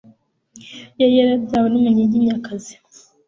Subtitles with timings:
[1.01, 2.73] yari yarabyawe n'umunyiginyakazi